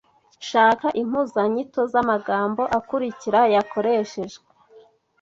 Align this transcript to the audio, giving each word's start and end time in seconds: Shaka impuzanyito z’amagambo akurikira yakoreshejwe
Shaka 0.49 0.87
impuzanyito 1.01 1.81
z’amagambo 1.91 2.61
akurikira 2.77 3.39
yakoreshejwe 3.55 4.47